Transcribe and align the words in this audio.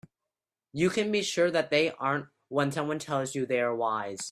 You 0.73 0.89
can 0.89 1.11
be 1.11 1.21
sure 1.21 1.51
that 1.51 1.69
they 1.69 1.91
aren't 1.91 2.25
when 2.49 2.71
someone 2.71 2.97
tells 2.99 3.35
you 3.35 3.45
they 3.45 3.61
are 3.61 3.75
wise. 3.75 4.19